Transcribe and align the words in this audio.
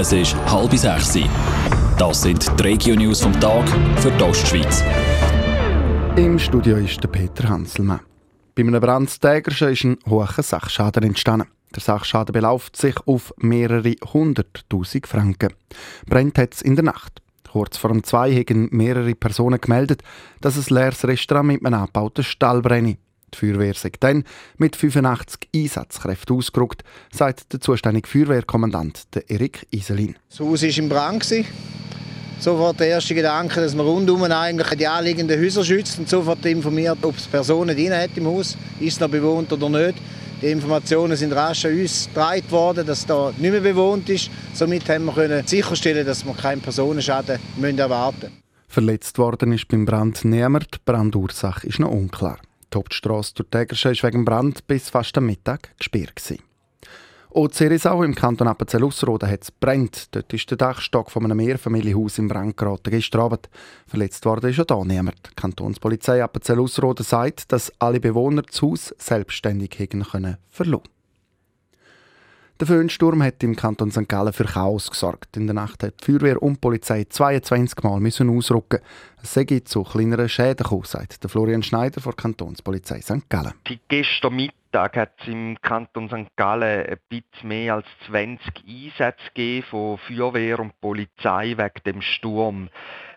Es 0.00 0.12
ist 0.12 0.34
halb 0.50 0.74
sechs. 0.74 1.18
Das 1.98 2.22
sind 2.22 2.58
die 2.58 2.62
Regio-News 2.62 3.20
vom 3.20 3.38
Tag 3.38 3.68
für 3.98 4.10
die 4.10 4.22
Ostschweiz. 4.22 4.82
Im 6.16 6.38
Studio 6.38 6.78
ist 6.78 7.02
der 7.02 7.08
Peter 7.08 7.46
Hanselmann. 7.46 8.00
Bei 8.54 8.62
einem 8.62 8.80
Brandstägerschen 8.80 9.68
ist 9.68 9.84
ein 9.84 9.98
hoher 10.08 10.32
Sachschaden 10.38 11.02
entstanden. 11.02 11.48
Der 11.74 11.82
Sachschaden 11.82 12.32
beläuft 12.32 12.76
sich 12.76 12.96
auf 13.04 13.34
mehrere 13.36 13.94
hunderttausend 14.14 15.06
Franken. 15.06 15.52
Brennt 16.06 16.38
hat 16.38 16.54
es 16.54 16.62
in 16.62 16.76
der 16.76 16.84
Nacht. 16.86 17.20
Kurz 17.52 17.76
vor 17.76 17.90
um 17.90 18.02
zwei 18.02 18.32
haben 18.32 18.70
mehrere 18.72 19.14
Personen 19.14 19.60
gemeldet, 19.60 20.02
dass 20.40 20.56
ein 20.56 20.74
leeres 20.74 21.04
Restaurant 21.04 21.46
mit 21.46 21.66
einem 21.66 21.78
abgebauten 21.78 22.24
Stall 22.24 22.62
brenne. 22.62 22.96
Die 23.34 23.38
Feuerwehr 23.38 23.74
sei 23.74 23.92
dann 24.00 24.24
mit 24.56 24.76
85 24.76 25.48
Einsatzkräften 25.54 26.36
ausgerückt, 26.36 26.82
sagt 27.12 27.52
der 27.52 27.60
zuständige 27.60 28.08
Feuerwehrkommandant 28.08 29.06
Erik 29.28 29.66
Iselin. 29.70 30.16
Das 30.28 30.40
Haus 30.40 30.62
war 30.62 30.78
im 30.78 30.88
Brand. 30.88 31.44
Sofort 32.40 32.80
der 32.80 32.88
erste 32.88 33.14
Gedanke, 33.14 33.60
dass 33.60 33.74
man 33.74 33.84
rundum 33.84 34.22
eigentlich 34.22 34.78
die 34.78 34.86
anliegenden 34.86 35.38
Häuser 35.38 35.62
schützt 35.62 35.98
und 35.98 36.08
sofort 36.08 36.42
informiert, 36.46 36.96
ob 37.02 37.14
es 37.18 37.26
Personen 37.26 37.76
drin 37.76 37.92
hat 37.92 38.16
im 38.16 38.26
Haus, 38.26 38.56
ist 38.78 38.94
es 38.94 39.00
noch 39.00 39.10
bewohnt 39.10 39.52
oder 39.52 39.68
nicht. 39.68 39.98
Die 40.40 40.46
Informationen 40.46 41.18
sind 41.18 41.34
rasch 41.34 41.66
an 41.66 41.78
uns 41.78 42.06
getragen 42.06 42.50
worden, 42.50 42.86
dass 42.86 43.04
da 43.04 43.30
nicht 43.36 43.50
mehr 43.50 43.60
bewohnt 43.60 44.08
ist. 44.08 44.30
Somit 44.54 44.88
haben 44.88 45.04
wir 45.04 45.12
können 45.12 45.46
sicherstellen, 45.46 46.06
dass 46.06 46.24
wir 46.24 46.32
keinen 46.32 46.62
Personenschaden 46.62 47.38
erwarten 47.78 48.20
müssen. 48.20 48.42
Verletzt 48.66 49.18
worden 49.18 49.52
ist 49.52 49.68
beim 49.68 49.84
Brand 49.84 50.24
niemand. 50.24 50.74
Die 50.74 50.78
Brandursache 50.82 51.66
ist 51.66 51.78
noch 51.78 51.90
unklar. 51.90 52.38
Die 52.72 52.78
Hauptstrasse 52.78 53.34
durch 53.34 53.48
Tägerschen 53.50 53.94
war 53.94 54.02
wegen 54.04 54.24
Brand 54.24 54.66
bis 54.66 54.90
fast 54.90 55.16
am 55.18 55.26
Mittag 55.26 55.76
gesperrt. 55.78 56.16
Gewesen. 56.16 56.42
Auch 57.32 57.48
Zerisau 57.48 58.02
im 58.02 58.16
Kanton 58.16 58.48
Appenzell-Ausserrhoden 58.48 59.30
hat 59.30 59.42
es 59.42 59.52
brennt. 59.52 60.14
Dort 60.14 60.32
ist 60.32 60.50
der 60.50 60.58
Dachstock 60.58 61.12
von 61.12 61.24
einem 61.24 61.36
Mehrfamilienhaus 61.36 62.18
im 62.18 62.26
Brand 62.26 62.56
geraten 62.56 62.90
gestern 62.90 63.20
Abend. 63.20 63.48
Verletzt 63.86 64.24
worden 64.24 64.50
ist 64.50 64.58
auch 64.58 64.64
da 64.64 64.84
niemand. 64.84 65.16
Die 65.30 65.34
Kantonspolizei 65.36 66.24
Appenzell-Ausserrhoden 66.24 67.04
sagt, 67.04 67.52
dass 67.52 67.72
alle 67.78 68.00
Bewohner 68.00 68.42
das 68.42 68.60
Haus 68.62 68.94
selbstständig 68.98 69.78
hätten 69.78 70.02
können. 70.02 70.38
Der 72.60 72.66
Föhnsturm 72.66 73.22
hat 73.22 73.42
im 73.42 73.56
Kanton 73.56 73.90
St. 73.90 74.06
Gallen 74.06 74.34
für 74.34 74.44
Chaos 74.44 74.90
gesorgt. 74.90 75.34
In 75.34 75.46
der 75.46 75.54
Nacht 75.54 75.82
hat 75.82 75.94
die 76.02 76.12
Feuerwehr 76.12 76.42
und 76.42 76.56
die 76.56 76.60
Polizei 76.60 77.04
22 77.04 77.82
Mal 77.82 78.00
müssen 78.00 78.28
ausrücken. 78.28 78.80
Es 79.22 79.32
sei 79.32 79.46
zu 79.64 79.82
kleineren 79.82 80.28
Schäden 80.28 80.64
gekommen, 80.64 80.84
sagt 80.84 81.22
der 81.22 81.30
Florian 81.30 81.62
Schneider 81.62 82.02
von 82.02 82.12
der 82.12 82.22
Kantonspolizei 82.22 83.00
St. 83.00 83.30
Gallen. 83.30 83.54
Gestern 83.88 84.36
Mittag 84.36 84.94
hat 84.98 85.12
es 85.20 85.28
im 85.28 85.56
Kanton 85.62 86.08
St. 86.08 86.36
Gallen 86.36 86.86
ein 86.86 86.98
bisschen 87.08 87.48
mehr 87.48 87.76
als 87.76 87.86
20 88.08 88.52
Einsätze 88.68 89.62
von 89.62 89.96
Feuerwehr 89.96 90.60
und 90.60 90.78
Polizei 90.82 91.54
wegen 91.56 91.82
dem 91.86 92.02
Sturm. 92.02 92.68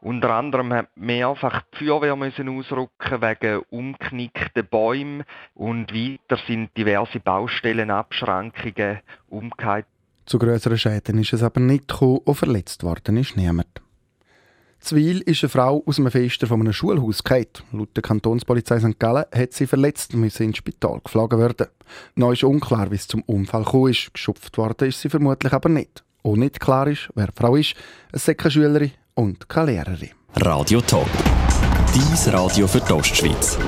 Unter 0.00 0.30
anderem 0.30 0.72
hat 0.72 0.88
mehrfach 0.94 1.62
die 1.72 1.86
Feuerwehr 1.86 2.16
müssen 2.16 2.48
ausrücken 2.48 3.22
wegen 3.22 3.62
umknickten 3.70 4.66
Bäumen 4.66 5.24
und 5.54 5.92
weiter 5.92 6.40
sind 6.46 6.76
diverse 6.76 7.20
Baustellenabschrankungen 7.20 9.00
umgekehrt. 9.28 9.86
Zu 10.26 10.38
grösseren 10.38 10.78
Schäden 10.78 11.18
ist 11.18 11.32
es 11.32 11.42
aber 11.42 11.60
nicht 11.60 11.88
gekommen 11.88 12.18
und 12.24 12.34
verletzt 12.34 12.82
worden 12.82 13.16
ist 13.16 13.36
niemand. 13.36 13.80
Zwil 14.80 15.22
ist 15.22 15.42
eine 15.42 15.48
Frau 15.48 15.82
aus 15.86 15.98
einem 15.98 16.10
Fenster 16.10 16.46
von 16.46 16.60
einem 16.60 16.72
Schulhaus 16.72 17.24
gefallen. 17.24 17.46
Laut 17.72 17.96
der 17.96 18.02
Kantonspolizei 18.02 18.78
St. 18.78 18.98
Gallen 18.98 19.24
hat 19.34 19.52
sie 19.52 19.66
verletzt 19.66 20.14
und 20.14 20.20
müssen 20.20 20.44
ins 20.46 20.58
Spital 20.58 21.00
geflogen 21.02 21.38
werden. 21.38 21.68
Noch 22.14 22.32
ist 22.32 22.44
unklar, 22.44 22.90
wie 22.90 22.96
es 22.96 23.08
zum 23.08 23.22
Unfall 23.22 23.64
gekommen 23.64 23.90
ist. 23.90 24.12
Geschupft 24.12 24.56
worden 24.58 24.88
ist 24.88 25.00
sie 25.00 25.08
vermutlich 25.08 25.52
aber 25.52 25.68
nicht. 25.68 26.04
Und 26.22 26.40
nicht 26.40 26.60
klar 26.60 26.86
ist, 26.86 27.08
wer 27.14 27.28
die 27.28 27.32
Frau 27.34 27.56
ist. 27.56 27.74
Es 28.12 28.28
ist 28.28 28.38
keine 28.38 28.50
Schülerin 28.50 28.92
und 29.16 29.48
keine 29.48 29.72
Lehrerin. 29.72 30.10
Radio 30.36 30.80
Top. 30.80 31.08
Dies 31.94 32.32
Radio 32.32 32.66
für 32.66 32.80
die 32.80 32.92
Ostschweiz. 32.92 33.58